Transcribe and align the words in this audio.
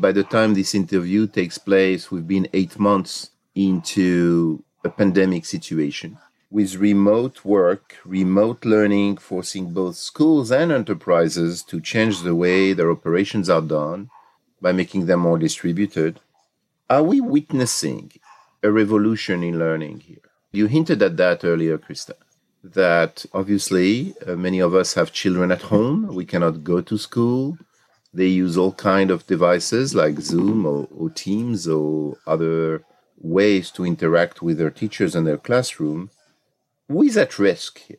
By 0.00 0.12
the 0.12 0.24
time 0.24 0.54
this 0.54 0.74
interview 0.74 1.26
takes 1.26 1.58
place, 1.58 2.10
we've 2.10 2.26
been 2.26 2.48
eight 2.54 2.78
months 2.78 3.32
into 3.54 4.64
a 4.82 4.88
pandemic 4.88 5.44
situation 5.44 6.16
with 6.50 6.76
remote 6.76 7.44
work, 7.44 7.98
remote 8.06 8.64
learning 8.64 9.18
forcing 9.18 9.74
both 9.74 9.96
schools 9.96 10.50
and 10.50 10.72
enterprises 10.72 11.62
to 11.64 11.82
change 11.82 12.22
the 12.22 12.34
way 12.34 12.72
their 12.72 12.90
operations 12.90 13.50
are 13.50 13.60
done 13.60 14.08
by 14.62 14.72
making 14.72 15.04
them 15.04 15.20
more 15.20 15.38
distributed. 15.38 16.18
Are 16.88 17.02
we 17.02 17.20
witnessing 17.20 18.10
a 18.62 18.70
revolution 18.70 19.42
in 19.42 19.58
learning 19.58 20.00
here? 20.00 20.24
You 20.50 20.66
hinted 20.66 21.02
at 21.02 21.18
that 21.18 21.44
earlier, 21.44 21.76
Krista, 21.76 22.14
that 22.64 23.26
obviously 23.34 24.14
uh, 24.26 24.34
many 24.34 24.60
of 24.60 24.74
us 24.74 24.94
have 24.94 25.12
children 25.12 25.52
at 25.52 25.60
home. 25.60 26.14
We 26.14 26.24
cannot 26.24 26.64
go 26.64 26.80
to 26.80 26.96
school. 26.96 27.58
They 28.12 28.26
use 28.26 28.56
all 28.56 28.72
kind 28.72 29.10
of 29.10 29.26
devices 29.26 29.94
like 29.94 30.20
Zoom 30.20 30.66
or, 30.66 30.88
or 30.96 31.10
Teams 31.10 31.68
or 31.68 32.18
other 32.26 32.82
ways 33.18 33.70
to 33.72 33.84
interact 33.84 34.42
with 34.42 34.58
their 34.58 34.70
teachers 34.70 35.14
and 35.14 35.26
their 35.26 35.36
classroom 35.36 36.10
who 36.90 37.02
is 37.04 37.16
at 37.16 37.38
risk 37.38 37.78
here? 37.78 37.98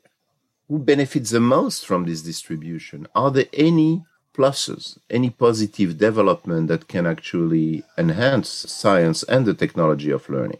Who 0.68 0.78
benefits 0.78 1.30
the 1.30 1.40
most 1.40 1.86
from 1.86 2.06
this 2.06 2.22
distribution? 2.22 3.08
Are 3.16 3.32
there 3.32 3.46
any 3.54 4.04
pluses, 4.34 4.98
any 5.10 5.30
positive 5.30 5.98
development 5.98 6.68
that 6.68 6.90
can 6.90 7.08
actually 7.08 7.84
enhance 7.98 8.50
science 8.50 9.24
and 9.24 9.46
the 9.46 9.54
technology 9.54 10.12
of 10.12 10.30
learning? 10.30 10.60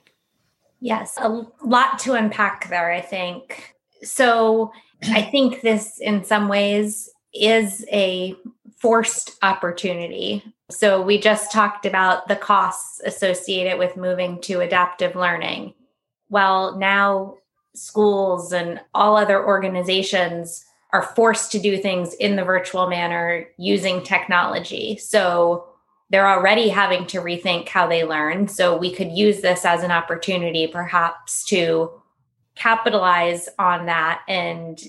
Yes, 0.80 1.18
a 1.18 1.46
lot 1.64 2.00
to 2.00 2.14
unpack 2.14 2.70
there, 2.70 2.92
I 2.92 3.02
think. 3.02 3.76
So 4.02 4.72
I 5.04 5.22
think 5.24 5.62
this, 5.62 6.00
in 6.00 6.24
some 6.24 6.48
ways, 6.48 7.10
is 7.34 7.86
a 7.92 8.36
forced 8.82 9.38
opportunity. 9.44 10.44
So 10.72 11.02
we 11.02 11.20
just 11.20 11.52
talked 11.52 11.86
about 11.86 12.28
the 12.28 12.36
costs 12.36 13.00
associated 13.06 13.78
with 13.78 13.96
moving 13.96 14.42
to 14.42 14.62
adaptive 14.62 15.16
learning. 15.16 15.76
Well, 16.30 16.78
now 16.78 17.38
schools 17.76 18.52
and 18.52 18.82
all 18.96 19.16
other 19.16 19.46
organizations 19.46 20.66
are 20.94 21.04
forced 21.04 21.52
to 21.52 21.60
do 21.60 21.78
things 21.78 22.16
in 22.16 22.36
the 22.36 22.44
virtual 22.44 22.88
manner 22.88 23.46
using 23.58 24.04
technology. 24.04 24.98
So 24.98 25.68
they're 26.10 26.28
already 26.28 26.68
having 26.68 27.06
to 27.08 27.22
rethink 27.22 27.70
how 27.70 27.88
they 27.88 28.04
learn. 28.04 28.48
So 28.48 28.76
we 28.76 28.92
could 28.92 29.12
use 29.12 29.42
this 29.42 29.64
as 29.64 29.84
an 29.84 29.92
opportunity 29.92 30.68
perhaps 30.68 31.46
to 31.46 31.92
capitalize 32.56 33.48
on 33.60 33.86
that 33.86 34.24
and 34.28 34.82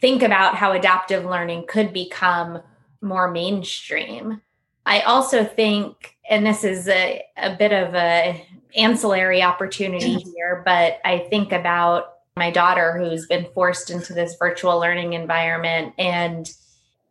think 0.00 0.22
about 0.22 0.56
how 0.56 0.72
adaptive 0.72 1.24
learning 1.24 1.64
could 1.68 1.92
become 1.92 2.60
more 3.00 3.30
mainstream. 3.30 4.40
I 4.86 5.00
also 5.00 5.44
think, 5.44 6.16
and 6.28 6.46
this 6.46 6.64
is 6.64 6.88
a, 6.88 7.22
a 7.36 7.56
bit 7.56 7.72
of 7.72 7.94
a 7.94 8.44
ancillary 8.76 9.42
opportunity 9.42 10.14
here, 10.34 10.62
but 10.64 11.00
I 11.04 11.26
think 11.30 11.52
about 11.52 12.14
my 12.36 12.50
daughter 12.50 12.96
who's 12.96 13.26
been 13.26 13.46
forced 13.52 13.90
into 13.90 14.14
this 14.14 14.36
virtual 14.38 14.78
learning 14.78 15.12
environment 15.12 15.92
and 15.98 16.50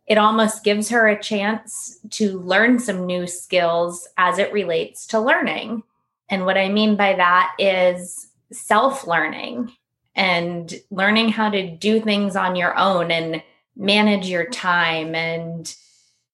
it 0.06 0.16
almost 0.16 0.64
gives 0.64 0.88
her 0.88 1.06
a 1.06 1.22
chance 1.22 1.98
to 2.10 2.38
learn 2.40 2.78
some 2.78 3.04
new 3.04 3.26
skills 3.26 4.08
as 4.16 4.38
it 4.38 4.52
relates 4.54 5.06
to 5.08 5.20
learning. 5.20 5.82
And 6.30 6.46
what 6.46 6.56
I 6.56 6.70
mean 6.70 6.96
by 6.96 7.14
that 7.14 7.54
is 7.58 8.28
self 8.50 9.06
learning 9.06 9.70
and 10.16 10.74
learning 10.90 11.28
how 11.28 11.50
to 11.50 11.70
do 11.76 12.00
things 12.00 12.36
on 12.36 12.56
your 12.56 12.76
own 12.76 13.10
and 13.10 13.42
manage 13.78 14.28
your 14.28 14.44
time 14.46 15.14
and 15.14 15.74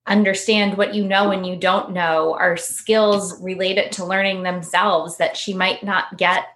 understand 0.06 0.76
what 0.76 0.94
you 0.94 1.04
know 1.04 1.30
and 1.30 1.46
you 1.46 1.56
don't 1.56 1.92
know 1.92 2.34
are 2.34 2.56
skills 2.56 3.40
related 3.42 3.92
to 3.92 4.04
learning 4.04 4.42
themselves 4.42 5.16
that 5.18 5.36
she 5.36 5.54
might 5.54 5.82
not 5.82 6.18
get 6.18 6.46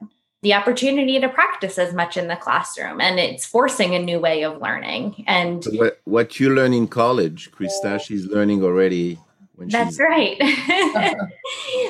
the 0.43 0.55
opportunity 0.55 1.19
to 1.19 1.29
practice 1.29 1.79
as 1.79 1.93
much 1.95 2.17
in 2.17 2.29
the 2.29 2.37
classroom. 2.37 3.01
And 3.01 3.19
it's 3.19 3.45
forcing 3.45 3.95
a 3.95 3.99
new 3.99 4.21
way 4.21 4.45
of 4.45 4.61
learning. 4.61 5.25
And 5.27 5.65
what, 5.73 6.01
what 6.05 6.39
you 6.39 6.55
learn 6.55 6.73
in 6.73 6.87
college 6.89 7.51
krista 7.53 8.01
she's 8.01 8.27
learning 8.27 8.63
already 8.63 9.19
that's 9.61 9.99
right. 9.99 10.41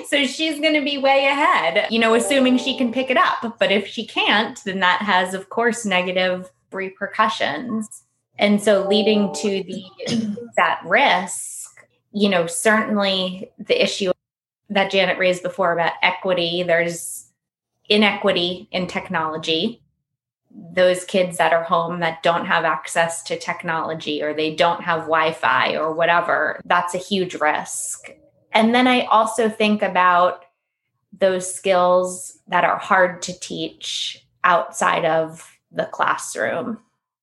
So 0.07 0.25
she's 0.25 0.59
going 0.59 0.73
to 0.73 0.81
be 0.81 0.97
way 0.97 1.27
ahead 1.27 1.87
you 1.91 1.99
know 1.99 2.15
assuming 2.15 2.57
she 2.57 2.79
can 2.79 2.93
pick 2.93 3.11
it 3.11 3.19
up. 3.19 3.59
But 3.59 3.71
if 3.71 3.87
she 3.87 4.07
can't 4.07 4.63
then 4.65 4.81
that 4.81 5.03
has 5.03 5.35
of 5.35 5.51
course 5.51 5.85
negative 5.85 6.51
repercussions 6.73 8.05
and 8.39 8.63
so 8.63 8.87
leading 8.87 9.33
to 9.35 9.63
the 9.63 10.49
that 10.57 10.81
risk 10.85 11.87
you 12.13 12.29
know 12.29 12.47
certainly 12.47 13.51
the 13.59 13.83
issue 13.83 14.11
that 14.71 14.91
janet 14.91 15.19
raised 15.19 15.43
before 15.43 15.73
about 15.73 15.93
equity 16.03 16.63
there's 16.63 17.31
inequity 17.89 18.69
in 18.71 18.87
technology 18.87 19.83
those 20.51 21.05
kids 21.05 21.39
that 21.39 21.53
are 21.53 21.63
home 21.63 22.01
that 22.01 22.23
don't 22.23 22.47
have 22.47 22.65
access 22.65 23.23
to 23.25 23.39
technology 23.39 24.23
or 24.23 24.33
they 24.33 24.55
don't 24.55 24.83
have 24.83 25.01
Wi-Fi 25.03 25.77
or 25.77 25.93
whatever, 25.93 26.61
that's 26.65 26.95
a 26.95 26.99
huge 26.99 27.35
risk. 27.35 28.11
And 28.53 28.75
then 28.75 28.87
I 28.87 29.03
also 29.07 29.49
think 29.49 29.83
about 29.83 30.45
those 31.13 31.53
skills 31.53 32.39
that 32.49 32.65
are 32.65 32.79
hard 32.79 33.23
to 33.23 33.39
teach 33.39 34.27
outside 34.45 35.05
of 35.05 35.51
the 35.71 35.87
classroom. 35.87 36.79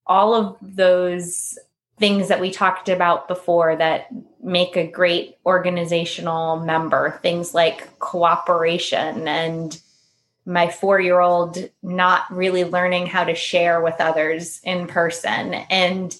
All 0.06 0.34
of 0.34 0.56
those 0.60 1.58
things 1.98 2.28
that 2.28 2.40
we 2.40 2.50
talked 2.50 2.88
about 2.88 3.26
before 3.26 3.74
that 3.76 4.08
make 4.42 4.76
a 4.76 4.86
great 4.86 5.36
organizational 5.46 6.60
member, 6.60 7.18
things 7.22 7.54
like 7.54 7.98
cooperation 7.98 9.26
and 9.26 9.80
my 10.44 10.70
four 10.70 11.00
year 11.00 11.20
old 11.20 11.58
not 11.82 12.22
really 12.30 12.64
learning 12.64 13.06
how 13.06 13.24
to 13.24 13.34
share 13.34 13.80
with 13.80 13.96
others 13.98 14.60
in 14.62 14.86
person. 14.86 15.54
And 15.54 16.16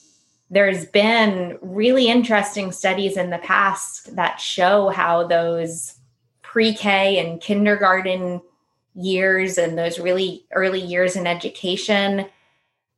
there's 0.50 0.86
been 0.86 1.58
really 1.60 2.08
interesting 2.08 2.72
studies 2.72 3.16
in 3.16 3.30
the 3.30 3.38
past 3.38 4.16
that 4.16 4.41
show 4.41 4.88
how 4.88 5.26
those 5.26 5.94
pre 6.42 6.74
K 6.74 7.18
and 7.18 7.41
kindergarten 7.41 8.41
years 8.94 9.58
and 9.58 9.78
those 9.78 9.98
really 9.98 10.47
early 10.53 10.80
years 10.80 11.16
in 11.16 11.26
education 11.26 12.26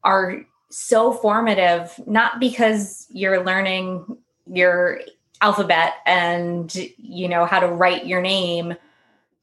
are 0.05 0.45
so 0.71 1.13
formative, 1.13 1.99
not 2.07 2.41
because 2.41 3.07
you're 3.11 3.45
learning 3.45 4.19
your 4.47 5.01
alphabet 5.41 5.95
and 6.07 6.75
you 6.97 7.29
know 7.29 7.45
how 7.45 7.61
to 7.61 7.69
write 7.69 8.07
your 8.07 8.21
name 8.21 8.75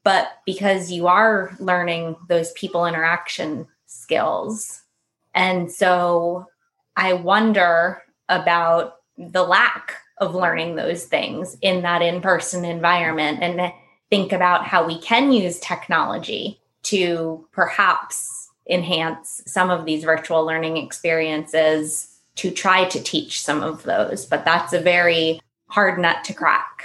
but 0.06 0.38
because 0.46 0.92
you 0.92 1.08
are 1.08 1.56
learning 1.58 2.14
those 2.28 2.52
people 2.52 2.86
interaction 2.86 3.66
skills. 3.86 4.82
And 5.34 5.68
so 5.68 6.46
I 6.94 7.14
wonder 7.14 8.04
about 8.28 8.98
the 9.18 9.42
lack 9.42 9.96
of 10.18 10.32
learning 10.32 10.76
those 10.76 11.06
things 11.06 11.56
in 11.60 11.82
that 11.82 12.02
in 12.02 12.20
person 12.20 12.64
environment 12.64 13.40
and 13.42 13.72
think 14.08 14.30
about 14.30 14.64
how 14.64 14.86
we 14.86 14.96
can 15.00 15.32
use 15.32 15.58
technology 15.58 16.60
to 16.84 17.44
perhaps 17.50 18.35
enhance 18.68 19.42
some 19.46 19.70
of 19.70 19.84
these 19.84 20.04
virtual 20.04 20.44
learning 20.44 20.76
experiences 20.76 22.18
to 22.36 22.50
try 22.50 22.84
to 22.84 23.02
teach 23.02 23.42
some 23.42 23.62
of 23.62 23.82
those. 23.84 24.26
But 24.26 24.44
that's 24.44 24.72
a 24.72 24.80
very 24.80 25.40
hard 25.68 25.98
nut 25.98 26.24
to 26.24 26.34
crack. 26.34 26.84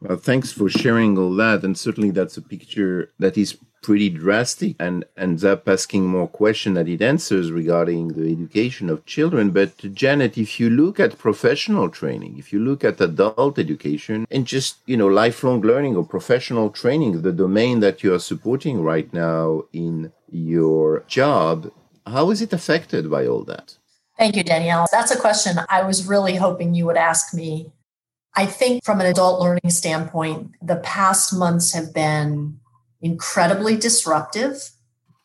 Well, 0.00 0.18
thanks 0.18 0.52
for 0.52 0.68
sharing 0.68 1.16
all 1.18 1.34
that. 1.36 1.64
And 1.64 1.76
certainly 1.76 2.10
that's 2.10 2.36
a 2.36 2.42
picture 2.42 3.12
that 3.18 3.38
is 3.38 3.56
pretty 3.82 4.10
drastic 4.10 4.74
and 4.80 5.04
ends 5.16 5.44
up 5.44 5.68
asking 5.68 6.04
more 6.04 6.26
questions 6.26 6.74
than 6.74 6.88
it 6.88 7.00
answers 7.00 7.52
regarding 7.52 8.08
the 8.08 8.32
education 8.32 8.90
of 8.90 9.06
children. 9.06 9.50
But 9.50 9.78
Janet, 9.94 10.36
if 10.36 10.58
you 10.58 10.70
look 10.70 10.98
at 10.98 11.18
professional 11.18 11.88
training, 11.88 12.36
if 12.36 12.52
you 12.52 12.58
look 12.58 12.82
at 12.84 13.00
adult 13.00 13.58
education 13.58 14.26
and 14.30 14.44
just, 14.44 14.78
you 14.86 14.96
know, 14.96 15.06
lifelong 15.06 15.60
learning 15.60 15.96
or 15.96 16.04
professional 16.04 16.70
training, 16.70 17.22
the 17.22 17.32
domain 17.32 17.80
that 17.80 18.02
you 18.02 18.12
are 18.12 18.18
supporting 18.18 18.82
right 18.82 19.12
now 19.12 19.62
in 19.72 20.12
your 20.30 21.04
job, 21.06 21.72
how 22.06 22.30
is 22.30 22.42
it 22.42 22.52
affected 22.52 23.10
by 23.10 23.26
all 23.26 23.44
that? 23.44 23.76
Thank 24.18 24.36
you, 24.36 24.44
Danielle. 24.44 24.86
That's 24.90 25.10
a 25.10 25.20
question 25.20 25.56
I 25.68 25.82
was 25.82 26.06
really 26.06 26.36
hoping 26.36 26.74
you 26.74 26.86
would 26.86 26.96
ask 26.96 27.34
me 27.34 27.72
I 28.36 28.44
think 28.44 28.84
from 28.84 29.00
an 29.00 29.06
adult 29.06 29.40
learning 29.40 29.70
standpoint, 29.70 30.52
the 30.60 30.76
past 30.76 31.32
months 31.32 31.72
have 31.72 31.94
been 31.94 32.60
incredibly 33.00 33.78
disruptive, 33.78 34.72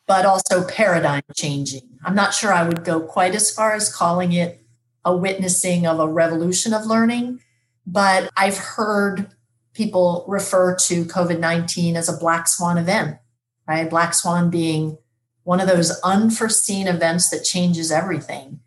but 0.06 0.24
also 0.24 0.66
paradigm 0.66 1.22
changing. 1.36 1.82
I'm 2.04 2.14
not 2.14 2.32
sure 2.32 2.54
I 2.54 2.66
would 2.66 2.84
go 2.84 3.00
quite 3.00 3.34
as 3.34 3.50
far 3.50 3.74
as 3.74 3.94
calling 3.94 4.32
it 4.32 4.64
a 5.04 5.14
witnessing 5.14 5.86
of 5.86 6.00
a 6.00 6.08
revolution 6.08 6.72
of 6.72 6.86
learning, 6.86 7.40
but 7.86 8.30
I've 8.34 8.56
heard 8.56 9.28
people 9.74 10.24
refer 10.26 10.74
to 10.76 11.04
COVID 11.04 11.38
19 11.38 11.96
as 11.96 12.08
a 12.08 12.16
black 12.16 12.48
swan 12.48 12.78
event, 12.78 13.18
right? 13.66 13.88
Black 13.88 14.14
swan 14.14 14.50
being 14.50 14.98
one 15.44 15.60
of 15.60 15.66
those 15.66 15.98
unforeseen 16.00 16.86
events 16.86 17.30
that 17.30 17.44
changes 17.44 17.90
everything. 17.90 18.60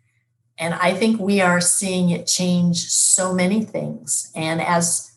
And 0.58 0.74
I 0.74 0.94
think 0.94 1.20
we 1.20 1.40
are 1.40 1.60
seeing 1.60 2.10
it 2.10 2.26
change 2.26 2.86
so 2.88 3.34
many 3.34 3.62
things. 3.64 4.30
And 4.34 4.60
as 4.60 5.12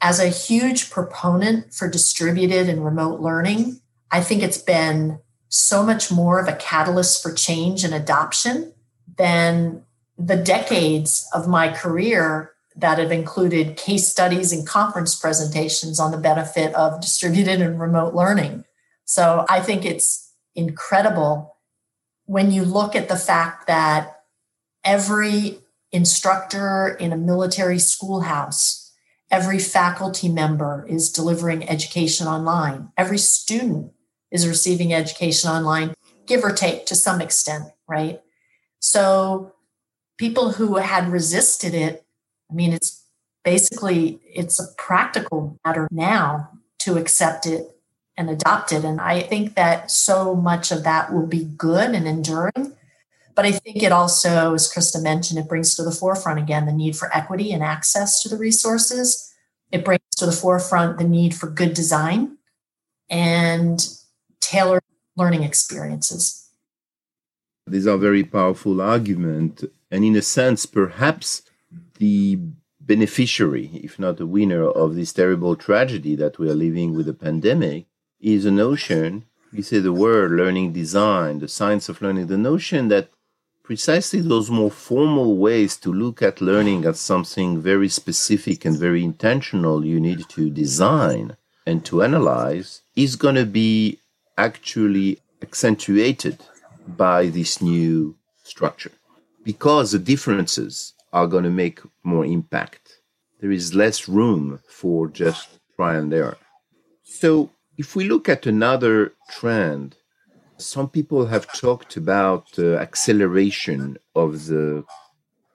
as 0.00 0.20
a 0.20 0.28
huge 0.28 0.90
proponent 0.90 1.74
for 1.74 1.88
distributed 1.88 2.68
and 2.68 2.84
remote 2.84 3.20
learning, 3.20 3.80
I 4.12 4.20
think 4.20 4.42
it's 4.42 4.58
been 4.58 5.18
so 5.48 5.82
much 5.82 6.12
more 6.12 6.38
of 6.38 6.46
a 6.46 6.56
catalyst 6.56 7.22
for 7.22 7.32
change 7.32 7.82
and 7.82 7.92
adoption 7.92 8.72
than 9.16 9.82
the 10.16 10.36
decades 10.36 11.28
of 11.34 11.48
my 11.48 11.68
career 11.72 12.52
that 12.76 12.98
have 12.98 13.10
included 13.10 13.76
case 13.76 14.08
studies 14.08 14.52
and 14.52 14.66
conference 14.66 15.16
presentations 15.16 15.98
on 15.98 16.12
the 16.12 16.16
benefit 16.16 16.72
of 16.74 17.00
distributed 17.00 17.60
and 17.60 17.80
remote 17.80 18.14
learning. 18.14 18.64
So 19.08 19.46
I 19.48 19.60
think 19.60 19.86
it's 19.86 20.34
incredible 20.54 21.56
when 22.26 22.50
you 22.50 22.62
look 22.62 22.94
at 22.94 23.08
the 23.08 23.16
fact 23.16 23.66
that 23.66 24.20
every 24.84 25.60
instructor 25.90 26.94
in 27.00 27.10
a 27.10 27.16
military 27.16 27.78
schoolhouse, 27.78 28.92
every 29.30 29.58
faculty 29.58 30.28
member 30.28 30.84
is 30.86 31.10
delivering 31.10 31.66
education 31.70 32.26
online, 32.26 32.92
every 32.98 33.16
student 33.16 33.92
is 34.30 34.46
receiving 34.46 34.92
education 34.92 35.50
online, 35.50 35.94
give 36.26 36.44
or 36.44 36.52
take 36.52 36.84
to 36.84 36.94
some 36.94 37.22
extent, 37.22 37.64
right? 37.88 38.20
So 38.78 39.54
people 40.18 40.52
who 40.52 40.76
had 40.76 41.10
resisted 41.10 41.72
it, 41.72 42.04
I 42.50 42.54
mean, 42.54 42.74
it's 42.74 43.02
basically 43.42 44.20
it's 44.22 44.60
a 44.60 44.74
practical 44.76 45.58
matter 45.64 45.88
now 45.90 46.50
to 46.80 46.98
accept 46.98 47.46
it 47.46 47.74
and 48.18 48.28
adopted. 48.28 48.84
And 48.84 49.00
I 49.00 49.20
think 49.20 49.54
that 49.54 49.90
so 49.90 50.34
much 50.34 50.72
of 50.72 50.82
that 50.82 51.14
will 51.14 51.26
be 51.26 51.44
good 51.44 51.94
and 51.94 52.06
enduring. 52.06 52.76
But 53.34 53.46
I 53.46 53.52
think 53.52 53.84
it 53.84 53.92
also, 53.92 54.54
as 54.54 54.70
Krista 54.70 55.00
mentioned, 55.00 55.38
it 55.38 55.48
brings 55.48 55.76
to 55.76 55.84
the 55.84 55.92
forefront 55.92 56.40
again 56.40 56.66
the 56.66 56.72
need 56.72 56.96
for 56.96 57.14
equity 57.16 57.52
and 57.52 57.62
access 57.62 58.20
to 58.22 58.28
the 58.28 58.36
resources. 58.36 59.32
It 59.70 59.84
brings 59.84 60.02
to 60.16 60.26
the 60.26 60.32
forefront 60.32 60.98
the 60.98 61.04
need 61.04 61.36
for 61.36 61.48
good 61.48 61.72
design 61.72 62.38
and 63.08 63.88
tailored 64.40 64.82
learning 65.16 65.44
experiences. 65.44 66.50
These 67.68 67.86
are 67.86 67.98
very 67.98 68.24
powerful 68.24 68.80
arguments. 68.80 69.64
And 69.92 70.04
in 70.04 70.16
a 70.16 70.22
sense, 70.22 70.66
perhaps 70.66 71.42
the 71.98 72.40
beneficiary, 72.80 73.70
if 73.74 73.98
not 74.00 74.16
the 74.16 74.26
winner, 74.26 74.64
of 74.64 74.96
this 74.96 75.12
terrible 75.12 75.54
tragedy 75.54 76.16
that 76.16 76.38
we 76.40 76.50
are 76.50 76.54
living 76.54 76.94
with 76.96 77.06
the 77.06 77.14
pandemic 77.14 77.87
is 78.20 78.44
a 78.44 78.50
notion. 78.50 79.24
You 79.52 79.62
say 79.62 79.78
the 79.78 79.92
word 79.92 80.32
learning 80.32 80.72
design, 80.72 81.38
the 81.38 81.48
science 81.48 81.88
of 81.88 82.02
learning, 82.02 82.26
the 82.26 82.38
notion 82.38 82.88
that 82.88 83.10
precisely 83.62 84.20
those 84.20 84.50
more 84.50 84.70
formal 84.70 85.36
ways 85.36 85.76
to 85.76 85.92
look 85.92 86.22
at 86.22 86.40
learning 86.40 86.84
as 86.86 86.98
something 86.98 87.60
very 87.60 87.88
specific 87.88 88.64
and 88.64 88.78
very 88.78 89.04
intentional 89.04 89.84
you 89.84 90.00
need 90.00 90.26
to 90.28 90.48
design 90.48 91.36
and 91.66 91.84
to 91.84 92.02
analyze 92.02 92.80
is 92.96 93.14
going 93.14 93.34
to 93.34 93.44
be 93.44 93.98
actually 94.38 95.18
accentuated 95.42 96.38
by 96.86 97.26
this 97.26 97.60
new 97.60 98.16
structure 98.42 98.92
because 99.44 99.92
the 99.92 99.98
differences 99.98 100.94
are 101.12 101.26
going 101.26 101.44
to 101.44 101.50
make 101.50 101.80
more 102.02 102.24
impact. 102.24 103.00
There 103.40 103.52
is 103.52 103.74
less 103.74 104.08
room 104.08 104.60
for 104.66 105.08
just 105.08 105.48
try 105.76 105.96
and 105.96 106.12
error. 106.12 106.38
So, 107.04 107.50
if 107.78 107.94
we 107.94 108.08
look 108.08 108.28
at 108.28 108.44
another 108.44 109.14
trend, 109.30 109.96
some 110.56 110.88
people 110.88 111.26
have 111.26 111.50
talked 111.52 111.96
about 111.96 112.50
the 112.52 112.76
acceleration 112.76 113.96
of 114.16 114.46
the 114.46 114.84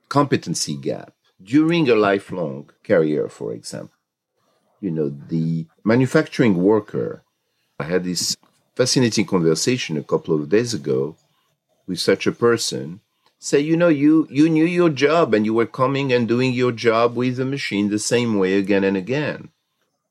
competency 0.07 0.77
gap 0.77 1.13
during 1.43 1.89
a 1.89 1.95
lifelong 1.95 2.69
career, 2.83 3.27
for 3.27 3.51
example. 3.51 3.97
You 4.79 4.91
know, 4.91 5.09
the 5.09 5.67
manufacturing 5.83 6.55
worker, 6.63 7.23
I 7.77 7.83
had 7.83 8.05
this 8.05 8.37
fascinating 8.75 9.25
conversation 9.25 9.97
a 9.97 10.03
couple 10.03 10.33
of 10.33 10.49
days 10.49 10.73
ago 10.73 11.17
with 11.85 11.99
such 11.99 12.25
a 12.25 12.31
person 12.31 13.01
say 13.37 13.59
you 13.59 13.75
know 13.75 13.89
you 13.89 14.25
you 14.31 14.47
knew 14.47 14.63
your 14.63 14.89
job 14.89 15.33
and 15.33 15.45
you 15.45 15.53
were 15.53 15.65
coming 15.65 16.13
and 16.13 16.29
doing 16.29 16.53
your 16.53 16.71
job 16.71 17.13
with 17.13 17.35
the 17.35 17.43
machine 17.45 17.89
the 17.89 17.99
same 17.99 18.37
way 18.37 18.53
again 18.55 18.85
and 18.85 18.95
again 18.95 19.49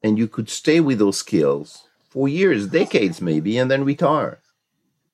and 0.03 0.19
you 0.19 0.29
could 0.29 0.51
stay 0.51 0.81
with 0.81 0.99
those 0.99 1.17
skills 1.17 1.89
for 2.13 2.29
years 2.29 2.67
decades 2.67 3.21
maybe 3.21 3.53
and 3.59 3.71
then 3.71 3.85
retire 3.85 4.35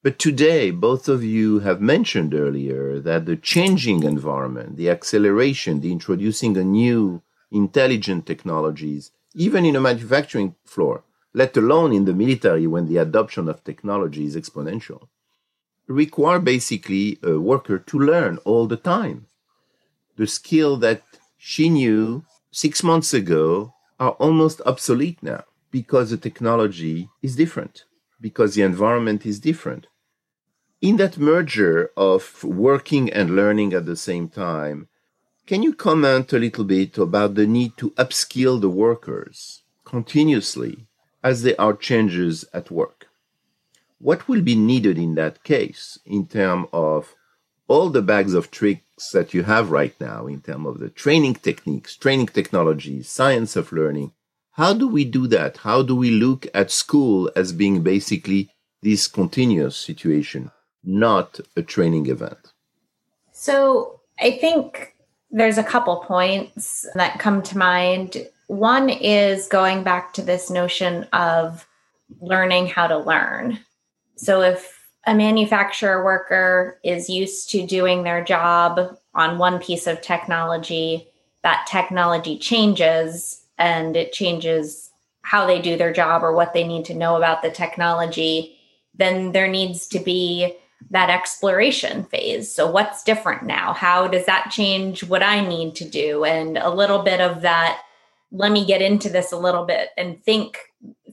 but 0.02 0.18
today 0.18 0.70
both 0.70 1.08
of 1.08 1.22
you 1.22 1.60
have 1.60 1.80
mentioned 1.94 2.32
earlier 2.34 2.98
that 3.08 3.26
the 3.26 3.36
changing 3.36 4.02
environment 4.02 4.76
the 4.76 4.90
acceleration 4.96 5.80
the 5.80 5.92
introducing 5.92 6.56
a 6.56 6.64
new 6.80 7.22
intelligent 7.50 8.26
technologies 8.26 9.12
even 9.34 9.64
in 9.64 9.76
a 9.76 9.86
manufacturing 9.88 10.54
floor 10.64 11.04
let 11.34 11.56
alone 11.56 11.92
in 11.92 12.04
the 12.04 12.12
military 12.12 12.66
when 12.66 12.86
the 12.86 12.96
adoption 12.96 13.48
of 13.48 13.62
technology 13.62 14.24
is 14.24 14.36
exponential, 14.36 15.08
require 15.86 16.38
basically 16.38 17.18
a 17.22 17.38
worker 17.38 17.78
to 17.78 17.98
learn 17.98 18.38
all 18.44 18.66
the 18.66 18.76
time. 18.76 19.26
The 20.16 20.26
skill 20.26 20.76
that 20.78 21.02
she 21.36 21.68
knew 21.68 22.24
six 22.50 22.82
months 22.82 23.14
ago 23.14 23.74
are 24.00 24.12
almost 24.12 24.60
obsolete 24.66 25.22
now 25.22 25.44
because 25.70 26.10
the 26.10 26.16
technology 26.16 27.08
is 27.22 27.36
different, 27.36 27.84
because 28.20 28.54
the 28.54 28.62
environment 28.62 29.26
is 29.26 29.40
different. 29.40 29.86
In 30.80 30.96
that 30.96 31.18
merger 31.18 31.90
of 31.96 32.42
working 32.44 33.12
and 33.12 33.34
learning 33.34 33.72
at 33.72 33.86
the 33.86 33.96
same 33.96 34.28
time, 34.28 34.88
can 35.46 35.62
you 35.62 35.74
comment 35.74 36.32
a 36.32 36.38
little 36.38 36.64
bit 36.64 36.98
about 36.98 37.34
the 37.34 37.46
need 37.46 37.76
to 37.78 37.90
upskill 37.92 38.60
the 38.60 38.70
workers 38.70 39.62
continuously 39.84 40.86
as 41.22 41.42
there 41.42 41.60
are 41.60 41.74
changes 41.74 42.44
at 42.52 42.70
work. 42.70 43.08
What 43.98 44.28
will 44.28 44.42
be 44.42 44.54
needed 44.54 44.98
in 44.98 45.14
that 45.16 45.42
case 45.42 45.98
in 46.04 46.26
terms 46.26 46.68
of 46.72 47.14
all 47.66 47.90
the 47.90 48.02
bags 48.02 48.34
of 48.34 48.50
tricks 48.50 49.10
that 49.10 49.34
you 49.34 49.42
have 49.42 49.70
right 49.70 49.94
now 50.00 50.26
in 50.26 50.40
terms 50.40 50.66
of 50.68 50.78
the 50.78 50.90
training 50.90 51.34
techniques, 51.34 51.96
training 51.96 52.28
technologies, 52.28 53.08
science 53.08 53.56
of 53.56 53.72
learning? 53.72 54.12
How 54.58 54.72
do 54.72 54.88
we 54.88 55.04
do 55.04 55.28
that? 55.28 55.58
How 55.58 55.82
do 55.82 55.94
we 55.94 56.10
look 56.10 56.48
at 56.52 56.72
school 56.72 57.30
as 57.36 57.52
being 57.52 57.84
basically 57.84 58.50
this 58.82 59.06
continuous 59.06 59.76
situation, 59.76 60.50
not 60.82 61.38
a 61.56 61.62
training 61.62 62.06
event? 62.06 62.52
So 63.30 64.00
I 64.18 64.32
think 64.32 64.96
there's 65.30 65.58
a 65.58 65.62
couple 65.62 65.98
points 65.98 66.84
that 66.96 67.20
come 67.20 67.40
to 67.42 67.56
mind 67.56 68.26
one 68.48 68.88
is 68.88 69.46
going 69.46 69.84
back 69.84 70.12
to 70.14 70.22
this 70.22 70.50
notion 70.50 71.04
of 71.12 71.64
learning 72.20 72.66
how 72.66 72.88
to 72.88 72.98
learn. 72.98 73.60
So 74.16 74.42
if 74.42 74.88
a 75.06 75.14
manufacturer 75.14 76.04
worker 76.04 76.80
is 76.82 77.08
used 77.08 77.48
to 77.50 77.64
doing 77.64 78.02
their 78.02 78.24
job 78.24 78.96
on 79.14 79.38
one 79.38 79.60
piece 79.60 79.86
of 79.86 80.02
technology, 80.02 81.06
that 81.44 81.68
technology 81.70 82.36
changes 82.36 83.44
and 83.58 83.96
it 83.96 84.12
changes 84.12 84.90
how 85.22 85.46
they 85.46 85.60
do 85.60 85.76
their 85.76 85.92
job 85.92 86.22
or 86.22 86.32
what 86.32 86.54
they 86.54 86.66
need 86.66 86.84
to 86.86 86.94
know 86.94 87.16
about 87.16 87.42
the 87.42 87.50
technology, 87.50 88.56
then 88.94 89.32
there 89.32 89.48
needs 89.48 89.86
to 89.88 89.98
be 89.98 90.56
that 90.90 91.10
exploration 91.10 92.04
phase. 92.04 92.52
So, 92.52 92.70
what's 92.70 93.02
different 93.02 93.42
now? 93.42 93.72
How 93.72 94.08
does 94.08 94.26
that 94.26 94.50
change 94.50 95.04
what 95.04 95.22
I 95.22 95.46
need 95.46 95.74
to 95.76 95.88
do? 95.88 96.24
And 96.24 96.56
a 96.56 96.70
little 96.70 97.02
bit 97.02 97.20
of 97.20 97.42
that 97.42 97.82
let 98.30 98.52
me 98.52 98.66
get 98.66 98.82
into 98.82 99.08
this 99.08 99.32
a 99.32 99.38
little 99.38 99.64
bit 99.64 99.90
and 99.96 100.22
think 100.22 100.58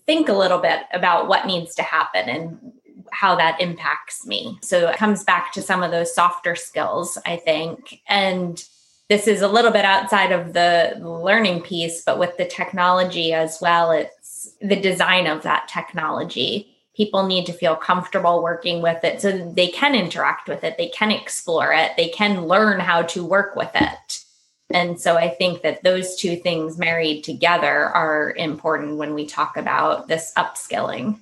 think 0.06 0.30
a 0.30 0.34
little 0.34 0.60
bit 0.60 0.82
about 0.94 1.28
what 1.28 1.48
needs 1.48 1.74
to 1.76 1.82
happen 1.82 2.30
and 2.30 2.74
how 3.12 3.36
that 3.36 3.60
impacts 3.60 4.26
me. 4.26 4.58
So 4.62 4.88
it 4.90 4.98
comes 4.98 5.24
back 5.24 5.52
to 5.54 5.62
some 5.62 5.82
of 5.82 5.92
those 5.92 6.14
softer 6.14 6.56
skills, 6.56 7.18
I 7.26 7.38
think. 7.38 8.02
And 8.08 8.64
this 9.10 9.28
is 9.28 9.42
a 9.42 9.48
little 9.48 9.72
bit 9.72 9.86
outside 9.86 10.32
of 10.32 10.54
the 10.54 10.98
learning 11.00 11.62
piece, 11.62 12.04
but 12.04 12.18
with 12.18 12.36
the 12.38 12.46
technology 12.46 13.34
as 13.34 13.60
well, 13.62 13.92
it's 13.92 14.56
the 14.62 14.76
design 14.76 15.28
of 15.28 15.44
that 15.44 15.68
technology. 15.68 16.72
People 16.96 17.28
need 17.28 17.46
to 17.46 17.54
feel 17.54 17.76
comfortable 17.76 18.42
working 18.42 18.82
with 18.82 19.04
it 19.04 19.22
so 19.22 19.52
they 19.54 19.68
can 19.68 19.96
interact 19.96 20.48
with 20.48 20.64
it, 20.64 20.78
they 20.78 20.88
can 20.90 21.12
explore 21.12 21.72
it, 21.74 21.92
they 21.98 22.10
can 22.10 22.46
learn 22.46 22.80
how 22.80 23.04
to 23.04 23.24
work 23.24 23.56
with 23.56 23.72
it. 23.76 24.24
And 24.72 25.00
so 25.00 25.16
I 25.16 25.30
think 25.30 25.62
that 25.62 25.84
those 25.84 26.16
two 26.16 26.38
things 26.38 26.80
married 26.80 27.24
together 27.24 27.90
are 27.90 28.34
important 28.38 28.98
when 28.98 29.14
we 29.14 29.28
talk 29.28 29.58
about 29.58 30.08
this 30.08 30.34
upskilling. 30.36 31.20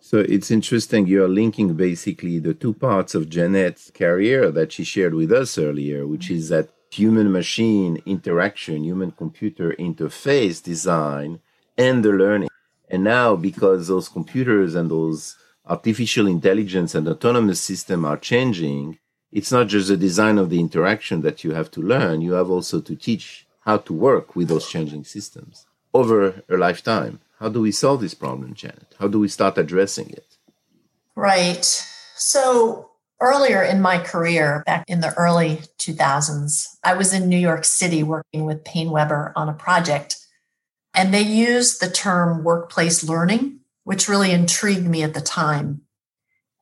So 0.00 0.18
it's 0.18 0.50
interesting. 0.50 1.06
You're 1.06 1.28
linking 1.28 1.74
basically 1.74 2.38
the 2.38 2.54
two 2.54 2.74
parts 2.74 3.14
of 3.14 3.28
Janette's 3.28 3.90
career 3.90 4.52
that 4.52 4.72
she 4.72 4.84
shared 4.84 5.14
with 5.14 5.32
us 5.32 5.56
earlier, 5.56 6.06
which 6.06 6.30
is 6.30 6.50
that 6.50 6.68
human 6.90 7.30
machine 7.32 8.02
interaction, 8.06 8.84
human 8.84 9.10
computer 9.10 9.74
interface 9.78 10.62
design, 10.62 11.40
and 11.76 12.04
the 12.04 12.10
learning. 12.10 12.48
And 12.88 13.04
now, 13.04 13.36
because 13.36 13.88
those 13.88 14.08
computers 14.08 14.74
and 14.74 14.90
those 14.90 15.36
artificial 15.66 16.26
intelligence 16.26 16.94
and 16.94 17.08
autonomous 17.08 17.60
system 17.60 18.04
are 18.04 18.16
changing, 18.16 18.98
it's 19.32 19.50
not 19.50 19.66
just 19.66 19.88
the 19.88 19.96
design 19.96 20.38
of 20.38 20.50
the 20.50 20.60
interaction 20.60 21.22
that 21.22 21.42
you 21.44 21.52
have 21.52 21.70
to 21.72 21.82
learn, 21.82 22.22
you 22.22 22.32
have 22.32 22.50
also 22.50 22.80
to 22.80 22.94
teach 22.94 23.46
how 23.60 23.76
to 23.78 23.92
work 23.92 24.36
with 24.36 24.48
those 24.48 24.68
changing 24.68 25.04
systems. 25.04 25.66
over 25.96 26.42
a 26.50 26.56
lifetime. 26.56 27.20
How 27.40 27.48
do 27.48 27.60
we 27.62 27.72
solve 27.72 28.00
this 28.02 28.14
problem, 28.14 28.52
Janet? 28.54 28.94
How 29.00 29.08
do 29.08 29.18
we 29.18 29.28
start 29.28 29.56
addressing 29.56 30.10
it? 30.10 30.26
Right. 31.14 31.64
So, 32.14 32.90
earlier 33.20 33.62
in 33.62 33.80
my 33.80 33.98
career, 33.98 34.62
back 34.66 34.84
in 34.88 35.00
the 35.00 35.14
early 35.14 35.60
2000s, 35.78 36.76
I 36.84 36.94
was 36.94 37.12
in 37.12 37.28
New 37.28 37.38
York 37.38 37.64
City 37.64 38.02
working 38.02 38.44
with 38.44 38.64
PaineWebber 38.64 39.32
on 39.36 39.48
a 39.48 39.54
project, 39.54 40.16
and 40.94 41.12
they 41.12 41.22
used 41.22 41.80
the 41.80 41.90
term 41.90 42.44
workplace 42.44 43.04
learning, 43.04 43.60
which 43.84 44.08
really 44.08 44.32
intrigued 44.32 44.86
me 44.86 45.02
at 45.02 45.14
the 45.14 45.20
time. 45.20 45.82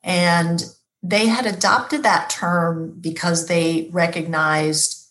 And 0.03 0.65
they 1.03 1.27
had 1.27 1.47
adopted 1.47 2.03
that 2.03 2.31
term 2.31 2.97
because 3.01 3.47
they 3.47 3.89
recognized 3.93 5.11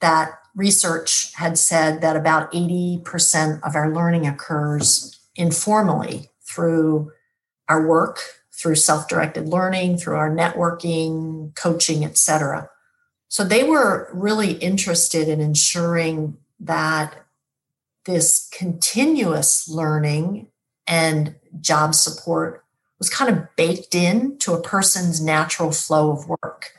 that 0.00 0.38
research 0.54 1.32
had 1.34 1.58
said 1.58 2.00
that 2.00 2.16
about 2.16 2.52
80% 2.52 3.60
of 3.62 3.74
our 3.74 3.92
learning 3.92 4.26
occurs 4.26 5.18
informally 5.34 6.30
through 6.46 7.10
our 7.68 7.86
work, 7.86 8.20
through 8.56 8.76
self-directed 8.76 9.48
learning, 9.48 9.98
through 9.98 10.16
our 10.16 10.30
networking, 10.30 11.54
coaching, 11.56 12.04
etc. 12.04 12.68
So 13.28 13.44
they 13.44 13.64
were 13.64 14.08
really 14.12 14.52
interested 14.52 15.28
in 15.28 15.40
ensuring 15.40 16.36
that 16.60 17.14
this 18.04 18.48
continuous 18.52 19.68
learning 19.68 20.48
and 20.86 21.34
job 21.60 21.94
support 21.94 22.64
was 22.98 23.10
kind 23.10 23.30
of 23.30 23.56
baked 23.56 23.94
in 23.94 24.38
to 24.38 24.52
a 24.52 24.62
person's 24.62 25.20
natural 25.20 25.72
flow 25.72 26.12
of 26.12 26.28
work. 26.28 26.72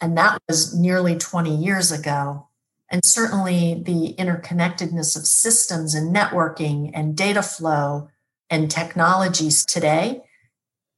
And 0.00 0.18
that 0.18 0.42
was 0.48 0.76
nearly 0.78 1.16
20 1.16 1.54
years 1.54 1.90
ago. 1.90 2.48
And 2.90 3.04
certainly 3.04 3.82
the 3.82 4.14
interconnectedness 4.18 5.16
of 5.16 5.26
systems 5.26 5.94
and 5.94 6.14
networking 6.14 6.90
and 6.92 7.16
data 7.16 7.42
flow 7.42 8.10
and 8.50 8.70
technologies 8.70 9.64
today 9.64 10.22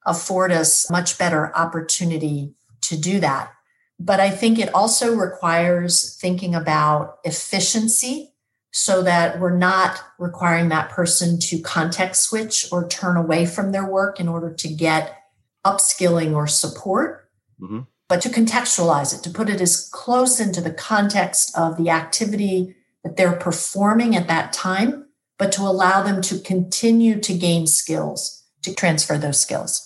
afford 0.06 0.52
us 0.52 0.90
much 0.90 1.18
better 1.18 1.54
opportunity 1.56 2.54
to 2.82 2.96
do 2.96 3.20
that. 3.20 3.52
But 3.98 4.20
I 4.20 4.30
think 4.30 4.58
it 4.58 4.74
also 4.74 5.14
requires 5.14 6.16
thinking 6.16 6.54
about 6.54 7.18
efficiency 7.24 8.34
so 8.70 9.02
that 9.02 9.40
we're 9.40 9.56
not 9.56 10.02
requiring 10.18 10.68
that 10.68 10.90
person 10.90 11.38
to 11.40 11.58
context 11.60 12.24
switch 12.24 12.66
or 12.70 12.86
turn 12.86 13.16
away 13.16 13.46
from 13.46 13.72
their 13.72 13.86
work 13.86 14.20
in 14.20 14.28
order 14.28 14.52
to 14.52 14.68
get 14.68 15.16
upskilling 15.64 16.34
or 16.34 16.46
support, 16.46 17.30
mm-hmm. 17.58 17.80
but 18.06 18.20
to 18.20 18.28
contextualize 18.28 19.18
it, 19.18 19.22
to 19.22 19.30
put 19.30 19.48
it 19.48 19.62
as 19.62 19.88
close 19.88 20.38
into 20.38 20.60
the 20.60 20.70
context 20.70 21.56
of 21.56 21.78
the 21.78 21.88
activity 21.88 22.76
that 23.02 23.16
they're 23.16 23.32
performing 23.32 24.14
at 24.14 24.28
that 24.28 24.52
time, 24.52 25.06
but 25.38 25.52
to 25.52 25.62
allow 25.62 26.02
them 26.02 26.20
to 26.20 26.38
continue 26.38 27.18
to 27.18 27.32
gain 27.32 27.66
skills, 27.66 28.44
to 28.62 28.74
transfer 28.74 29.16
those 29.16 29.40
skills. 29.40 29.85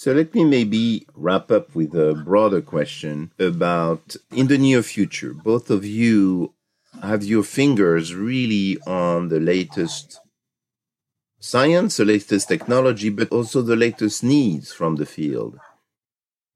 So 0.00 0.14
let 0.14 0.34
me 0.34 0.46
maybe 0.46 1.06
wrap 1.14 1.50
up 1.50 1.74
with 1.74 1.94
a 1.94 2.14
broader 2.14 2.62
question 2.62 3.32
about 3.38 4.16
in 4.30 4.46
the 4.46 4.56
near 4.56 4.82
future, 4.82 5.34
both 5.34 5.68
of 5.68 5.84
you 5.84 6.54
have 7.02 7.22
your 7.22 7.42
fingers 7.42 8.14
really 8.14 8.80
on 8.86 9.28
the 9.28 9.38
latest 9.38 10.18
science, 11.38 11.98
the 11.98 12.06
latest 12.06 12.48
technology, 12.48 13.10
but 13.10 13.30
also 13.30 13.60
the 13.60 13.76
latest 13.76 14.24
needs 14.24 14.72
from 14.72 14.96
the 14.96 15.04
field. 15.04 15.60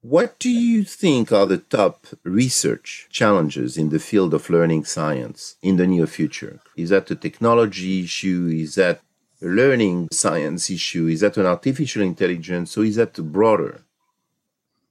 What 0.01 0.39
do 0.39 0.49
you 0.49 0.83
think 0.83 1.31
are 1.31 1.45
the 1.45 1.59
top 1.59 2.07
research 2.23 3.09
challenges 3.11 3.77
in 3.77 3.91
the 3.91 3.99
field 3.99 4.33
of 4.33 4.49
learning 4.49 4.87
science 4.87 5.57
in 5.61 5.77
the 5.77 5.87
near 5.87 6.07
future? 6.07 6.61
Is 6.79 6.89
that 6.89 7.11
a 7.11 7.15
technology 7.15 8.05
issue? 8.05 8.51
Is 8.51 8.77
that 8.77 9.03
learning 9.45 10.09
science 10.13 10.71
issue? 10.71 11.07
Is 11.07 11.21
that 11.21 11.37
an 11.37 11.47
artificial 11.47 12.03
intelligence? 12.03 12.77
Or 12.77 12.85
is 12.85 12.97
that 12.97 13.15
broader? 13.15 13.83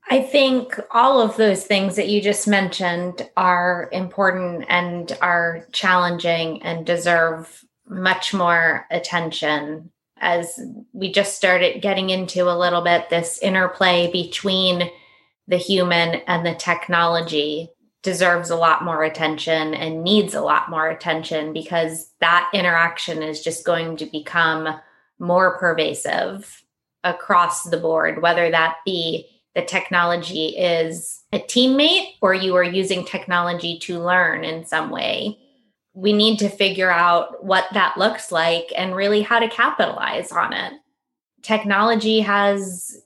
I 0.10 0.22
think 0.22 0.80
all 0.92 1.22
of 1.22 1.38
those 1.38 1.66
things 1.66 1.96
that 1.96 2.10
you 2.10 2.22
just 2.22 2.48
mentioned 2.48 3.30
are 3.36 3.90
important 3.92 4.66
and 4.70 5.18
are 5.22 5.66
challenging 5.72 6.62
and 6.62 6.86
deserve 6.86 7.64
much 7.88 8.34
more 8.34 8.86
attention 8.92 9.90
as 10.18 10.60
we 10.94 11.12
just 11.12 11.36
started 11.36 11.82
getting 11.82 12.10
into 12.10 12.50
a 12.50 12.58
little 12.58 12.82
bit 12.82 13.10
this 13.10 13.40
interplay 13.40 14.12
between 14.12 14.90
the 15.48 15.58
human 15.58 16.22
and 16.28 16.46
the 16.46 16.56
technology 16.56 17.70
deserves 18.04 18.50
a 18.50 18.56
lot 18.56 18.84
more 18.84 19.04
attention 19.04 19.74
and 19.74 20.04
needs 20.04 20.34
a 20.34 20.42
lot 20.42 20.70
more 20.70 20.90
attention 20.90 21.54
because 21.54 22.12
that 22.20 22.50
interaction 22.54 23.24
is 23.24 23.42
just 23.42 23.66
going 23.66 23.98
to 23.98 24.06
become 24.06 24.80
more 25.20 25.58
pervasive 25.58 26.64
across 27.06 27.64
the 27.64 27.78
board 27.78 28.22
whether 28.22 28.50
that 28.50 28.78
be 28.86 29.28
the 29.56 29.62
technology 29.62 30.48
is 30.58 31.24
a 31.32 31.40
teammate 31.40 32.16
or 32.22 32.34
you 32.34 32.56
are 32.56 32.64
using 32.64 33.06
technology 33.06 33.78
to 33.80 34.00
learn 34.00 34.44
in 34.44 34.66
some 34.66 34.90
way. 34.90 35.38
We 35.94 36.12
need 36.12 36.40
to 36.40 36.50
figure 36.50 36.90
out 36.90 37.44
what 37.44 37.66
that 37.74 37.98
looks 37.98 38.32
like 38.32 38.72
and 38.76 38.96
really 38.96 39.22
how 39.22 39.40
to 39.40 39.48
capitalize 39.48 40.32
on 40.32 40.54
it. 40.54 40.74
Technology 41.44 42.22
has 42.22 43.04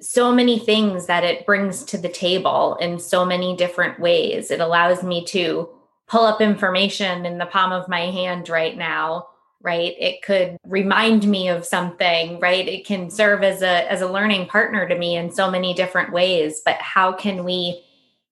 so 0.00 0.32
many 0.32 0.58
things 0.58 1.06
that 1.06 1.24
it 1.24 1.46
brings 1.46 1.84
to 1.84 1.98
the 1.98 2.08
table 2.08 2.76
in 2.80 2.98
so 2.98 3.24
many 3.24 3.56
different 3.56 4.00
ways. 4.00 4.50
It 4.50 4.60
allows 4.60 5.02
me 5.02 5.24
to 5.26 5.68
pull 6.08 6.24
up 6.24 6.40
information 6.40 7.26
in 7.26 7.38
the 7.38 7.46
palm 7.46 7.72
of 7.72 7.88
my 7.88 8.10
hand 8.10 8.48
right 8.48 8.76
now 8.76 9.26
right? 9.62 9.94
It 9.98 10.22
could 10.22 10.56
remind 10.64 11.26
me 11.26 11.48
of 11.48 11.66
something 11.66 12.40
right? 12.40 12.66
It 12.66 12.86
can 12.86 13.10
serve 13.10 13.42
as 13.42 13.62
a 13.62 13.90
as 13.90 14.00
a 14.00 14.10
learning 14.10 14.46
partner 14.46 14.88
to 14.88 14.98
me 14.98 15.16
in 15.16 15.30
so 15.30 15.50
many 15.50 15.74
different 15.74 16.12
ways 16.12 16.62
but 16.64 16.76
how 16.76 17.12
can 17.12 17.44
we 17.44 17.82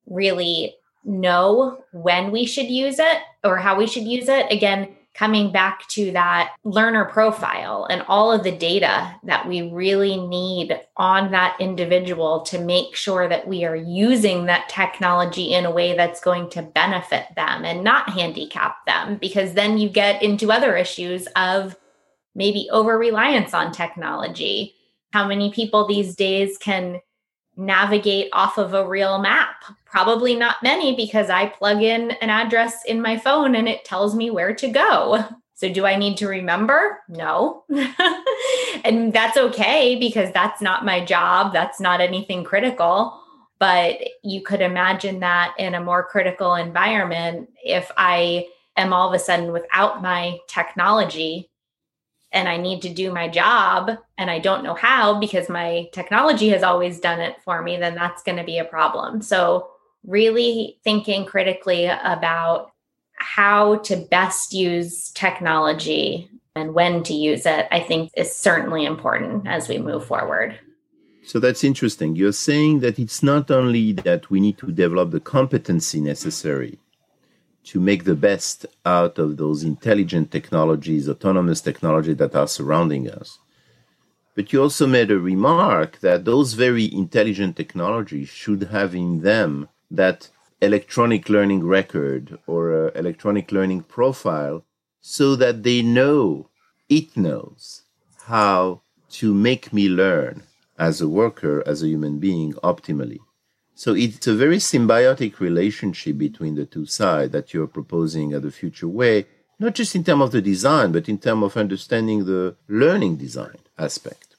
really 0.06 0.74
know 1.04 1.82
when 1.92 2.30
we 2.30 2.46
should 2.46 2.66
use 2.66 2.98
it 2.98 3.18
or 3.44 3.58
how 3.58 3.76
we 3.76 3.86
should 3.86 4.04
use 4.04 4.28
it? 4.28 4.50
Again 4.50 4.94
coming 5.18 5.50
back 5.50 5.84
to 5.88 6.12
that 6.12 6.54
learner 6.62 7.04
profile 7.04 7.88
and 7.90 8.02
all 8.06 8.30
of 8.30 8.44
the 8.44 8.56
data 8.56 9.12
that 9.24 9.48
we 9.48 9.62
really 9.62 10.16
need 10.16 10.80
on 10.96 11.32
that 11.32 11.56
individual 11.58 12.42
to 12.42 12.56
make 12.56 12.94
sure 12.94 13.28
that 13.28 13.48
we 13.48 13.64
are 13.64 13.74
using 13.74 14.46
that 14.46 14.68
technology 14.68 15.52
in 15.52 15.66
a 15.66 15.70
way 15.72 15.96
that's 15.96 16.20
going 16.20 16.48
to 16.48 16.62
benefit 16.62 17.24
them 17.34 17.64
and 17.64 17.82
not 17.82 18.08
handicap 18.10 18.76
them, 18.86 19.16
because 19.16 19.54
then 19.54 19.76
you 19.76 19.88
get 19.88 20.22
into 20.22 20.52
other 20.52 20.76
issues 20.76 21.26
of 21.34 21.74
maybe 22.36 22.68
over 22.70 22.96
reliance 22.96 23.52
on 23.52 23.72
technology. 23.72 24.72
How 25.12 25.26
many 25.26 25.50
people 25.50 25.84
these 25.84 26.14
days 26.14 26.56
can 26.58 27.00
navigate 27.56 28.28
off 28.32 28.56
of 28.56 28.72
a 28.72 28.86
real 28.86 29.18
map? 29.18 29.64
Probably 29.90 30.34
not 30.34 30.62
many 30.62 30.94
because 30.94 31.30
I 31.30 31.46
plug 31.46 31.82
in 31.82 32.10
an 32.10 32.30
address 32.30 32.84
in 32.84 33.00
my 33.00 33.16
phone 33.18 33.54
and 33.54 33.68
it 33.68 33.84
tells 33.84 34.14
me 34.14 34.30
where 34.30 34.54
to 34.54 34.68
go. 34.68 35.24
So, 35.54 35.68
do 35.72 35.86
I 35.86 35.96
need 35.96 36.16
to 36.18 36.28
remember? 36.28 37.00
No. 37.08 37.64
and 38.84 39.12
that's 39.12 39.36
okay 39.36 39.96
because 39.98 40.30
that's 40.32 40.60
not 40.60 40.84
my 40.84 41.04
job. 41.04 41.52
That's 41.52 41.80
not 41.80 42.00
anything 42.00 42.44
critical. 42.44 43.20
But 43.58 43.98
you 44.22 44.42
could 44.42 44.60
imagine 44.60 45.18
that 45.20 45.54
in 45.58 45.74
a 45.74 45.82
more 45.82 46.04
critical 46.04 46.54
environment, 46.54 47.48
if 47.64 47.90
I 47.96 48.46
am 48.76 48.92
all 48.92 49.08
of 49.08 49.14
a 49.14 49.18
sudden 49.18 49.50
without 49.50 50.00
my 50.00 50.38
technology, 50.46 51.50
and 52.32 52.48
I 52.48 52.56
need 52.56 52.82
to 52.82 52.92
do 52.92 53.12
my 53.12 53.28
job 53.28 53.90
and 54.18 54.30
I 54.30 54.38
don't 54.38 54.62
know 54.62 54.74
how 54.74 55.18
because 55.18 55.48
my 55.48 55.88
technology 55.92 56.50
has 56.50 56.62
always 56.62 57.00
done 57.00 57.20
it 57.20 57.36
for 57.42 57.62
me, 57.62 57.76
then 57.76 57.94
that's 57.94 58.22
going 58.22 58.36
to 58.36 58.44
be 58.44 58.58
a 58.58 58.64
problem. 58.64 59.22
So, 59.22 59.70
really 60.04 60.78
thinking 60.84 61.24
critically 61.24 61.86
about 61.86 62.72
how 63.14 63.76
to 63.76 63.96
best 64.10 64.52
use 64.52 65.10
technology 65.10 66.30
and 66.54 66.74
when 66.74 67.02
to 67.04 67.14
use 67.14 67.46
it, 67.46 67.66
I 67.70 67.80
think 67.80 68.10
is 68.16 68.34
certainly 68.34 68.84
important 68.84 69.46
as 69.46 69.68
we 69.68 69.78
move 69.78 70.06
forward. 70.06 70.58
So 71.24 71.38
that's 71.38 71.62
interesting. 71.62 72.16
You're 72.16 72.32
saying 72.32 72.80
that 72.80 72.98
it's 72.98 73.22
not 73.22 73.50
only 73.50 73.92
that 73.92 74.30
we 74.30 74.40
need 74.40 74.58
to 74.58 74.72
develop 74.72 75.10
the 75.10 75.20
competency 75.20 76.00
necessary 76.00 76.78
to 77.64 77.80
make 77.80 78.04
the 78.04 78.14
best 78.14 78.64
out 78.86 79.18
of 79.18 79.36
those 79.36 79.62
intelligent 79.62 80.30
technologies, 80.30 81.08
autonomous 81.08 81.60
technology 81.60 82.14
that 82.14 82.34
are 82.34 82.48
surrounding 82.48 83.10
us. 83.10 83.38
But 84.34 84.52
you 84.52 84.62
also 84.62 84.86
made 84.86 85.10
a 85.10 85.18
remark 85.18 86.00
that 86.00 86.24
those 86.24 86.54
very 86.54 86.90
intelligent 86.94 87.56
technologies 87.56 88.28
should 88.28 88.62
have 88.62 88.94
in 88.94 89.20
them 89.20 89.68
that 89.90 90.28
electronic 90.60 91.28
learning 91.28 91.64
record 91.64 92.38
or 92.46 92.88
uh, 92.88 92.90
electronic 92.92 93.52
learning 93.52 93.82
profile 93.82 94.64
so 95.00 95.36
that 95.36 95.62
they 95.62 95.82
know, 95.82 96.48
it 96.88 97.16
knows 97.16 97.82
how 98.26 98.82
to 99.10 99.32
make 99.32 99.72
me 99.72 99.88
learn 99.88 100.42
as 100.78 101.00
a 101.00 101.08
worker, 101.08 101.62
as 101.66 101.82
a 101.82 101.88
human 101.88 102.18
being 102.18 102.52
optimally. 102.54 103.18
So 103.74 103.94
it's 103.94 104.26
a 104.26 104.34
very 104.34 104.56
symbiotic 104.58 105.38
relationship 105.38 106.18
between 106.18 106.56
the 106.56 106.66
two 106.66 106.86
sides 106.86 107.32
that 107.32 107.54
you're 107.54 107.68
proposing 107.68 108.32
at 108.32 108.42
the 108.42 108.50
future 108.50 108.88
way. 108.88 109.26
not 109.60 109.74
just 109.74 109.96
in 109.96 110.04
terms 110.04 110.22
of 110.22 110.30
the 110.30 110.40
design, 110.40 110.92
but 110.92 111.08
in 111.08 111.18
terms 111.18 111.42
of 111.42 111.56
understanding 111.56 112.24
the 112.24 112.54
learning 112.68 113.16
design 113.16 113.58
aspect. 113.76 114.36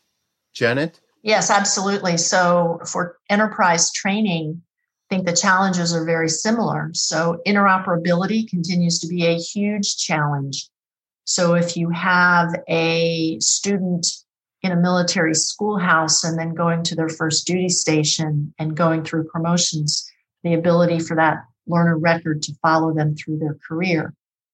Janet? 0.53 0.99
Yes, 1.23 1.49
absolutely. 1.49 2.15
So 2.17 2.79
for 2.85 3.17
enterprise 3.29 3.91
training, 3.91 4.61
think 5.09 5.25
the 5.25 5.35
challenges 5.35 5.93
are 5.93 6.05
very 6.05 6.29
similar. 6.29 6.91
So 6.93 7.41
interoperability 7.45 8.47
continues 8.47 8.99
to 8.99 9.07
be 9.07 9.25
a 9.25 9.37
huge 9.37 9.97
challenge. 9.97 10.69
So 11.25 11.55
if 11.55 11.75
you 11.75 11.89
have 11.89 12.49
a 12.67 13.39
student 13.39 14.07
in 14.61 14.71
a 14.71 14.75
military 14.75 15.33
schoolhouse 15.33 16.23
and 16.23 16.37
then 16.37 16.53
going 16.53 16.83
to 16.83 16.95
their 16.95 17.09
first 17.09 17.47
duty 17.47 17.69
station 17.69 18.53
and 18.59 18.75
going 18.75 19.03
through 19.03 19.29
promotions, 19.29 20.09
the 20.43 20.53
ability 20.53 20.99
for 20.99 21.15
that 21.15 21.43
learner 21.67 21.97
record 21.97 22.41
to 22.43 22.53
follow 22.61 22.93
them 22.93 23.15
through 23.15 23.37
their 23.39 23.57
career. 23.67 24.13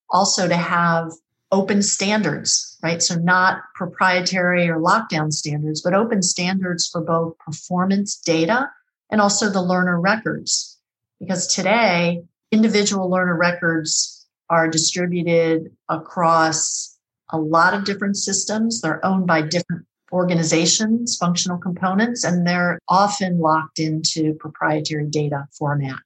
Also 0.10 0.48
to 0.48 0.56
have 0.56 1.12
open 1.52 1.82
standards, 1.82 2.78
right? 2.84 3.02
So 3.02 3.16
not 3.16 3.62
proprietary 3.74 4.68
or 4.68 4.80
lockdown 4.80 5.32
standards, 5.32 5.82
but 5.82 5.94
open 5.94 6.22
standards 6.22 6.88
for 6.88 7.02
both 7.02 7.38
performance 7.40 8.18
data 8.18 8.70
and 9.10 9.22
also 9.22 9.50
the 9.50 9.62
learner 9.62 10.00
records. 10.00 10.80
Because 11.20 11.48
today, 11.48 12.24
individual 12.52 13.10
learner 13.10 13.36
records 13.36 14.28
are 14.50 14.68
distributed 14.68 15.72
across 15.90 16.98
a 17.30 17.38
lot 17.38 17.74
of 17.74 17.86
different 17.86 18.18
systems. 18.18 18.82
They're 18.82 19.04
owned 19.06 19.26
by 19.26 19.42
different 19.42 19.86
organizations, 20.12 21.18
functional 21.18 21.58
components, 21.58 22.24
and 22.24 22.46
they're 22.46 22.80
often 22.88 23.40
locked 23.40 23.80
into 23.80 24.34
proprietary 24.36 25.08
data 25.08 25.48
format. 25.58 26.00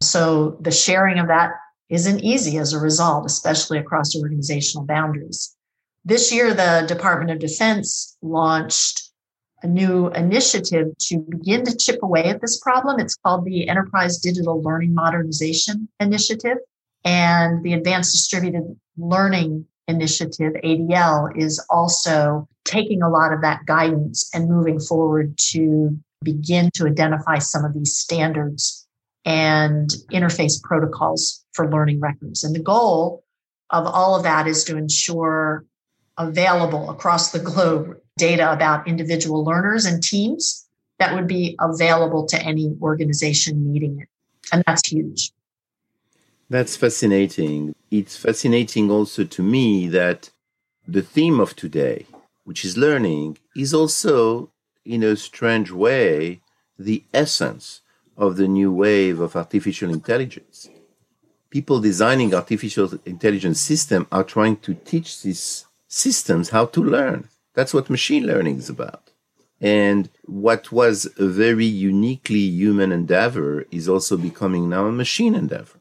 So 0.00 0.56
the 0.60 0.70
sharing 0.70 1.18
of 1.18 1.28
that 1.28 1.52
isn't 1.90 2.20
easy 2.20 2.56
as 2.58 2.72
a 2.72 2.80
result, 2.80 3.26
especially 3.26 3.78
across 3.78 4.16
organizational 4.16 4.86
boundaries. 4.86 5.54
This 6.04 6.32
year, 6.32 6.54
the 6.54 6.84
Department 6.88 7.30
of 7.30 7.38
Defense 7.38 8.16
launched 8.22 9.01
a 9.62 9.66
new 9.66 10.08
initiative 10.08 10.88
to 10.98 11.18
begin 11.18 11.64
to 11.64 11.76
chip 11.76 12.02
away 12.02 12.24
at 12.24 12.40
this 12.40 12.58
problem. 12.58 12.98
It's 12.98 13.16
called 13.16 13.44
the 13.44 13.68
Enterprise 13.68 14.18
Digital 14.18 14.60
Learning 14.62 14.94
Modernization 14.94 15.88
Initiative. 16.00 16.58
And 17.04 17.62
the 17.64 17.72
Advanced 17.72 18.12
Distributed 18.12 18.76
Learning 18.96 19.66
Initiative, 19.88 20.52
ADL, 20.64 21.36
is 21.36 21.64
also 21.70 22.48
taking 22.64 23.02
a 23.02 23.08
lot 23.08 23.32
of 23.32 23.40
that 23.42 23.66
guidance 23.66 24.30
and 24.34 24.48
moving 24.48 24.78
forward 24.78 25.36
to 25.50 25.96
begin 26.22 26.70
to 26.74 26.86
identify 26.86 27.38
some 27.38 27.64
of 27.64 27.74
these 27.74 27.96
standards 27.96 28.86
and 29.24 29.90
interface 30.12 30.62
protocols 30.62 31.44
for 31.52 31.70
learning 31.70 32.00
records. 32.00 32.44
And 32.44 32.54
the 32.54 32.62
goal 32.62 33.24
of 33.70 33.86
all 33.86 34.16
of 34.16 34.22
that 34.24 34.46
is 34.46 34.64
to 34.64 34.76
ensure 34.76 35.64
available 36.18 36.90
across 36.90 37.32
the 37.32 37.38
globe 37.38 37.96
data 38.16 38.52
about 38.52 38.86
individual 38.86 39.44
learners 39.44 39.84
and 39.84 40.02
teams 40.02 40.66
that 40.98 41.14
would 41.14 41.26
be 41.26 41.56
available 41.60 42.26
to 42.26 42.40
any 42.42 42.76
organization 42.80 43.72
needing 43.72 44.00
it. 44.00 44.08
And 44.52 44.62
that's 44.66 44.88
huge. 44.88 45.32
That's 46.50 46.76
fascinating. 46.76 47.74
It's 47.90 48.16
fascinating 48.16 48.90
also 48.90 49.24
to 49.24 49.42
me 49.42 49.88
that 49.88 50.30
the 50.86 51.02
theme 51.02 51.40
of 51.40 51.56
today, 51.56 52.06
which 52.44 52.64
is 52.64 52.76
learning, 52.76 53.38
is 53.56 53.72
also, 53.72 54.50
in 54.84 55.02
a 55.02 55.16
strange 55.16 55.70
way, 55.70 56.40
the 56.78 57.04
essence 57.14 57.80
of 58.16 58.36
the 58.36 58.48
new 58.48 58.72
wave 58.72 59.20
of 59.20 59.36
artificial 59.36 59.90
intelligence. 59.90 60.68
People 61.50 61.80
designing 61.80 62.34
artificial 62.34 62.90
intelligence 63.06 63.60
systems 63.60 64.06
are 64.12 64.24
trying 64.24 64.56
to 64.58 64.74
teach 64.74 65.22
these 65.22 65.66
systems 65.88 66.50
how 66.50 66.66
to 66.66 66.82
learn. 66.82 67.28
That's 67.54 67.74
what 67.74 67.90
machine 67.90 68.26
learning 68.26 68.58
is 68.58 68.68
about. 68.68 69.10
And 69.60 70.10
what 70.24 70.72
was 70.72 71.06
a 71.18 71.26
very 71.26 71.66
uniquely 71.66 72.40
human 72.40 72.90
endeavor 72.90 73.66
is 73.70 73.88
also 73.88 74.16
becoming 74.16 74.68
now 74.68 74.86
a 74.86 74.92
machine 74.92 75.34
endeavor. 75.34 75.78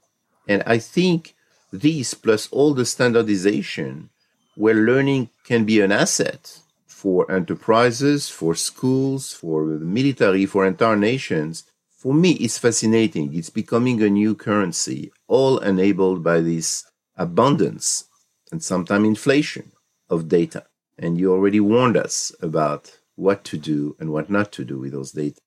And 0.47 0.61
I 0.65 0.77
think 0.77 1.35
this 1.71 2.13
plus 2.13 2.47
all 2.51 2.73
the 2.73 2.85
standardization 2.85 4.09
where 4.55 4.75
learning 4.75 5.29
can 5.45 5.65
be 5.65 5.79
an 5.81 5.91
asset 5.91 6.59
for 6.85 7.31
enterprises, 7.31 8.29
for 8.29 8.53
schools, 8.53 9.33
for 9.33 9.65
the 9.65 9.85
military, 9.85 10.45
for 10.45 10.65
entire 10.65 10.97
nations, 10.97 11.63
for 12.01 12.15
me, 12.15 12.31
it's 12.31 12.57
fascinating. 12.57 13.35
It's 13.35 13.51
becoming 13.51 14.01
a 14.01 14.09
new 14.09 14.33
currency, 14.33 15.11
all 15.27 15.59
enabled 15.59 16.23
by 16.23 16.41
this 16.41 16.83
abundance 17.15 18.05
and 18.51 18.63
sometimes 18.63 19.07
inflation 19.07 19.71
of 20.09 20.27
data. 20.27 20.65
And 21.01 21.19
you 21.19 21.33
already 21.33 21.59
warned 21.59 21.97
us 21.97 22.31
about 22.41 22.99
what 23.15 23.43
to 23.45 23.57
do 23.57 23.97
and 23.99 24.11
what 24.11 24.29
not 24.29 24.51
to 24.53 24.63
do 24.63 24.79
with 24.79 24.93
those 24.93 25.11
data. 25.11 25.41